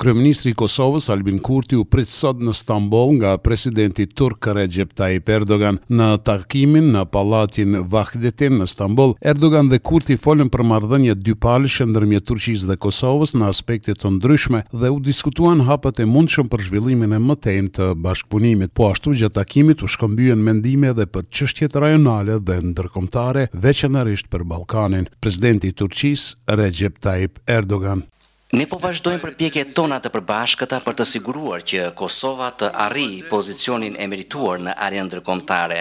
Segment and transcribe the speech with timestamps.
[0.00, 5.28] Kryeministri i Kosovës Albin Kurti u prit sot në Stamboll nga presidenti turk Recep Tayyip
[5.34, 9.12] Erdogan në takimin në Pallatin Vahdetin në Stamboll.
[9.32, 14.62] Erdogan dhe Kurti folën për marrëdhënie dypalëshe ndërmjet Turqisë dhe Kosovës në aspekte të ndryshme
[14.72, 18.72] dhe u diskutuan hapat e mundshëm për zhvillimin e më të bashkëpunimit.
[18.72, 24.46] Po ashtu gjatë takimit u shkëmbyen mendime edhe për çështjet rajonale dhe ndërkombëtare, veçanërisht për
[24.54, 25.10] Ballkanin.
[25.20, 28.06] Presidenti i Turqisë Recep Tayyip Erdogan
[28.58, 33.94] Ne po vazhdojmë përpjekjet tona të përbashkëta për të siguruar që Kosova të arrijë pozicionin
[34.02, 35.78] e merituar në arjen ndërkombëtare.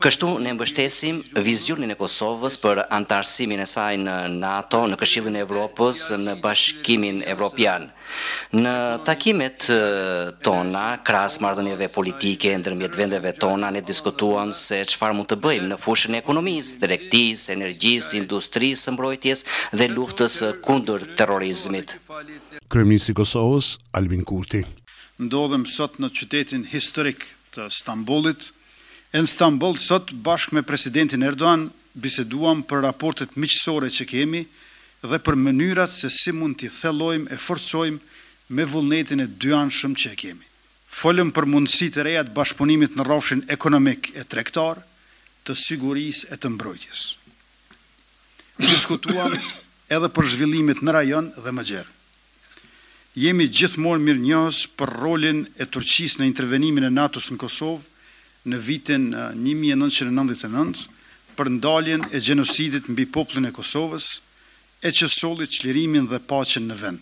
[0.00, 5.40] Kështu ne mbështesim vizionin e Kosovës për antarësimin e saj në NATO, në Këshillin e
[5.42, 7.88] Evropës, në Bashkimin Evropian.
[8.54, 8.74] Në
[9.06, 9.66] takimet
[10.46, 15.80] tona, krasë mardhënjeve politike, ndërmjet vendeve tona, ne diskutuam se qëfar mund të bëjmë në
[15.82, 19.44] fushën e ekonomisë, direktisë, energjisë, industrisë, mbrojtjes
[19.74, 21.96] dhe luftës kundër terrorizmit.
[22.70, 24.62] Kryeministri i Kosovës, Albin Kurti.
[25.18, 28.52] Ndodhem sot në qytetin historik të Stambullit,
[29.10, 34.44] E në Stambol, sot, bashkë me presidentin Erdoğan, biseduam për raportet miqësore që kemi
[35.02, 40.14] dhe për mënyrat se si mund t'i thelojmë e forcojmë me vullnetin e dy që
[40.16, 40.46] kemi.
[40.90, 44.82] Folëm për mundësi të rejat bashkëpunimit në rafshin ekonomik e trektar
[45.46, 47.02] të siguris e të mbrojtjes.
[48.62, 49.34] Diskutuam
[49.88, 51.98] edhe për zhvillimit në rajon dhe më gjerë.
[53.18, 57.86] Jemi gjithmonë mirë njësë për rolin e Turqis në intervenimin e Natus në Kosovë,
[58.48, 60.86] në vitin 1999
[61.36, 64.10] për ndaljen e gjenosidit mbi bipoplën e Kosovës
[64.86, 67.00] e që solit qlirimin dhe pacin në vend,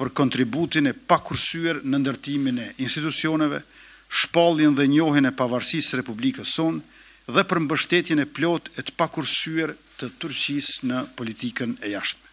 [0.00, 3.60] për kontributin e pakursyër në ndërtimin e institucioneve,
[4.08, 6.80] shpallin dhe njohin e pavarsis Republikës son
[7.28, 12.27] dhe për mbështetjen e plot e të pakursyër të tërqis në politikën e jashtme.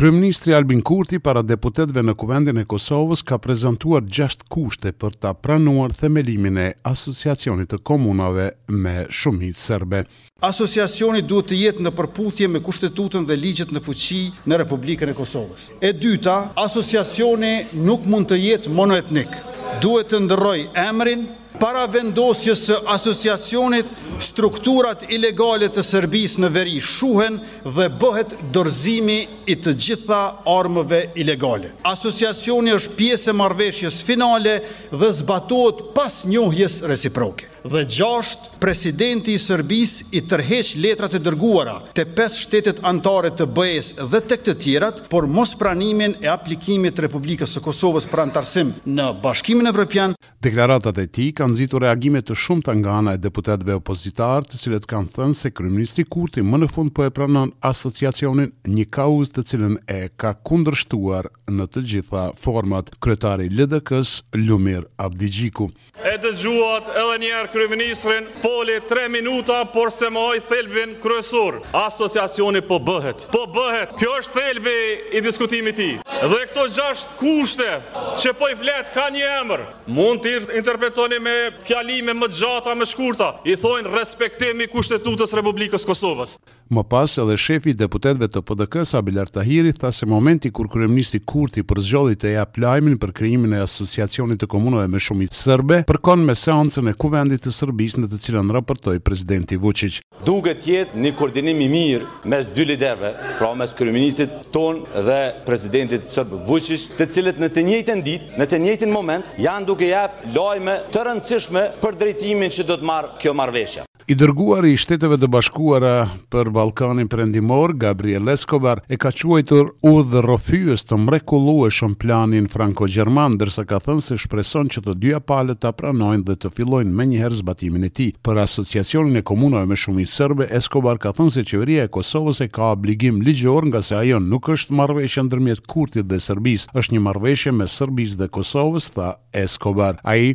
[0.00, 5.34] Kryeministri Albin Kurti para deputetëve në Kuvendin e Kosovës ka prezantuar gjashtë kushte për ta
[5.36, 10.00] pranuar themelimin e Asociacionit të Komunave me Shumicë Serbe.
[10.48, 15.18] Asociacioni duhet të jetë në përputhje me kushtetutën dhe ligjet në fuqi në Republikën e
[15.20, 15.68] Kosovës.
[15.84, 19.36] E dyta, asociacioni nuk mund të jetë monoetnik.
[19.84, 21.28] Duhet të ndërrojë emrin,
[21.58, 23.88] para vendosjes së asociacionit
[24.22, 29.18] strukturat ilegale të Serbisë në veri shuhen dhe bëhet dorëzimi
[29.50, 30.20] i të gjitha
[30.58, 31.72] armëve ilegale.
[31.88, 34.58] Asociacioni është pjesë e marrëveshjes finale
[34.92, 37.48] dhe zbatohet pas njohjes reciproke.
[37.60, 43.44] Dhe gjashtë presidenti i Serbisë i tërheq letrat e dërguara te pesë shtetet anëtare të
[43.58, 48.72] BE-s dhe tek të tjerat për mospranimin e aplikimit të Republikës së Kosovës për antarësim
[48.88, 50.16] në Bashkimin Evropian.
[50.40, 54.84] Deklaratat e tij ka nxitur reagime të shumta nga ana e deputetëve opozitar, të cilët
[54.90, 59.46] kanë thënë se kryeministri Kurti më në fund po e pranon asociacionin, një kauz të
[59.48, 65.70] cilën e ka kundërshtuar në të gjitha format kryetari i LDK-s Lumir Abdigjiku.
[66.06, 71.62] E dëgjuat edhe një herë kryeministrin, foli 3 minuta, por se më thelbin kryesor.
[71.86, 73.24] Asociacioni po bëhet.
[73.32, 73.96] Po bëhet.
[73.98, 74.76] Kjo është thelbi
[75.18, 75.88] i diskutimit ti.
[76.20, 77.72] Dhe këto 6 kushte
[78.20, 79.66] që po i flet kanë një emër.
[79.96, 81.18] Mund të interpretoni
[81.66, 86.36] fjalime më të gjata, më të shkurta, i thojnë respektimi Kushtetutës së Republikës së Kosovës.
[86.70, 91.18] Më pas edhe shefi i deputetëve të PDK-s Abilar Tahiri tha se momenti kur kryeministi
[91.32, 96.22] Kurti përzgjodhi të jap lajmin për krijimin e asociacionit të komunave me shumë serbe, përkon
[96.28, 99.98] me seancën e kuvendit të Serbisë në të cilën raportoi presidenti Vučić.
[100.22, 103.10] Duhet jetë një koordinim i mirë mes dy liderëve,
[103.42, 105.20] pra mes kryeministit ton dhe
[105.50, 109.90] presidentit serb Vučić, të cilët në të njëjtën ditë, në të njëjtin moment janë duke
[109.90, 113.89] jap lajme të rëndësishme për drejtimin që do të marrë kjo marrëveshje.
[114.10, 115.94] I dërguar i shteteve të bashkuara
[116.34, 121.94] për Balkanin përendimor, Gabriel Escobar, e ka quajtur u dhe rofyës të mrekulu e shumë
[122.02, 126.34] planin franko gjerman dërsa ka thënë se shpreson që të dyja palët të pranojnë dhe
[126.42, 128.08] të fillojnë me njëherë zbatimin e ti.
[128.26, 132.42] Për asociacionin e komunove me shumë i sërbe, Escobar ka thënë se qeveria e Kosovës
[132.42, 136.96] e ka obligim ligjor nga se ajo nuk është marveshe ndërmjet Kurtit dhe Sërbis, është
[136.96, 140.02] një marveshe me Sërbis dhe Kosovës, tha Escobar.
[140.02, 140.34] A i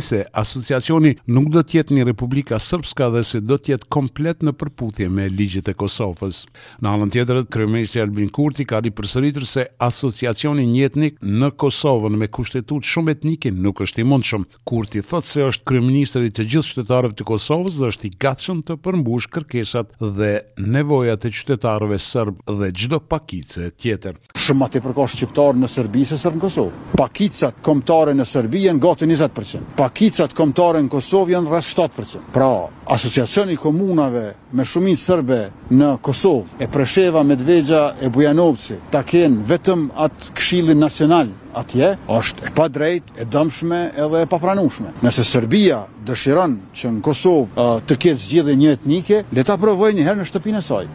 [0.00, 4.42] se asociacioni nuk dhe tjetë një Republika Sërbës Kosovska dhe se do të jetë komplet
[4.46, 6.44] në përputhje me ligjet e Kosovës.
[6.82, 12.86] Në anën tjetër, kryeministri Albin Kurti ka ripërsëritur se asociacioni jetnik në Kosovën me kushtetutë
[12.90, 14.46] shumë etnike nuk është i mundshëm.
[14.68, 18.62] Kurti thotë se është kryeminist i të gjithë qytetarëve të Kosovës dhe është i gatshëm
[18.68, 20.30] të përmbush kërkesat dhe
[20.62, 24.20] nevojat e qytetarëve serb dhe çdo pakicë tjetër.
[24.38, 26.82] Shumë atë përkohë shqiptar në Serbi se në Kosovë.
[27.02, 29.72] Pakicat kombëtare në Serbi janë gati 20%.
[29.82, 32.24] Pakicat kombëtare në Kosovë janë rreth 7%.
[32.34, 32.48] Pra,
[32.86, 35.38] Asociacioni komunave me shumit sërbe
[35.72, 42.48] në Kosovë, e Presheva, Medvegja, e Bujanovci, ta kenë vetëm atë këshilin nacional atje, është
[42.50, 44.92] e pa drejt, e dëmshme edhe e papranushme.
[45.06, 49.92] Nëse Serbia dëshiron që në Kosovë uh, të ketë zgjidhe një etnike, le ta provoj
[49.96, 50.94] njëherë në shtëpinë e sajë.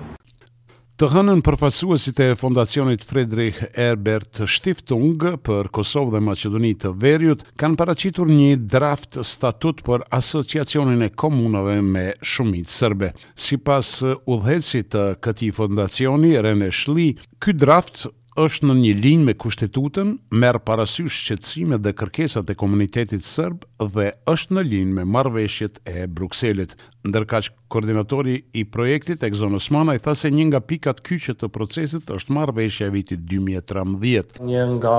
[0.99, 7.77] Të hënën përfaqësuesit e Fondacionit Friedrich Herbert Stiftung për Kosovë dhe Maqedoni të Veriut kanë
[7.79, 12.03] paraqitur një draft statut për asociacionin e komunave me
[12.33, 13.13] shumicë serbe.
[13.39, 18.09] Sipas udhëhecit të këtij fondacioni Rene Shli, ky draft
[18.43, 24.09] është në një linjë me kushtetutën, merr parasysh shqetësimet dhe kërkesat e komunitetit serb dhe
[24.27, 26.75] është në linë me marveshjet e Bruxellit.
[27.07, 31.47] Ndërka që koordinatori i projektit, Egzon Osmana, i tha se një nga pikat kyçe të
[31.53, 34.41] procesit është marveshja e vitit 2013.
[34.49, 34.95] Një nga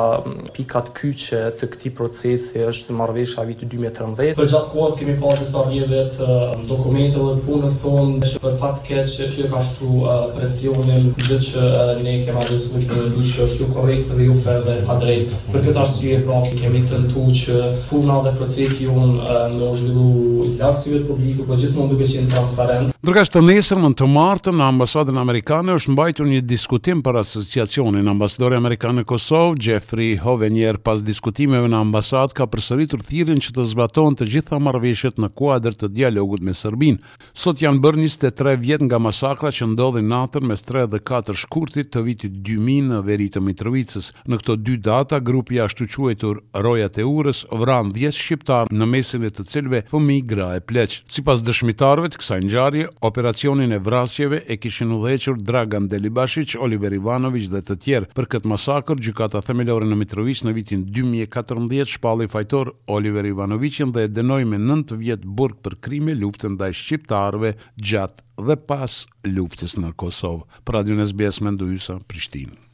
[0.56, 4.38] pikat kyçe të këti procesi është marveshja e vitit 2013.
[4.38, 6.38] Për gjatë kohës kemi pasur disa vjeve të
[6.70, 9.90] dokumenteve të punës tonë, që për fatë keqë që kjo ka shtu
[10.38, 11.66] presionin gjithë që
[12.06, 15.82] ne kema gjithë një një që është ju dhe ju ferve pa drejt Për këtë
[15.84, 17.60] ashtu pra kemi të që
[17.90, 22.31] puna dhe procesi pjesë jonë në zhvillu lartësive të publiku, po gjithë mund duke qenë
[22.32, 22.94] transparent.
[23.00, 27.17] Ndërka që të nesër në të martën në ambasadën amerikane, është mbajtur një diskutim për
[27.22, 33.55] asociacionin ambasadori amerikanë në Kosovë, Jeffrey Hovenier, pas diskutimeve në ambasadë, ka përsëritur thirin që
[33.56, 37.00] të zbaton të gjitha marveshet në kuadrë të dialogut me Serbin.
[37.32, 41.88] Sot janë bërë 23 vjet nga masakra që ndodhin natën mes 3 dhe 4 shkurtit
[41.94, 44.12] të vitit 2000 në veri të Mitrovicës.
[44.28, 49.24] Në këto dy data, grupi ashtu quetur Rojat e Urës, vran 10 shqiptarë në mesin
[49.24, 50.96] e të cilve fëmi, gra e pleq.
[51.10, 56.92] Si pas dëshmitarve të kësaj njarje, operacionin e vrasjeve e kishin dhequr Dragan Delibashic, Oliver
[56.98, 58.10] Ivanovic dhe të tjerë.
[58.16, 64.08] Për këtë masakër, gjykata themelore në Mitrovic në vitin 2014 shpalli fajtor Oliver Ivanovicin dhe
[64.08, 69.76] e denoj me 9 vjetë burg për krimi luftën dhe shqiptarve gjatë dhe pas luftës
[69.78, 70.44] në Kosovë.
[70.64, 71.72] Pra dynes besme ndu
[72.10, 72.69] Prishtinë.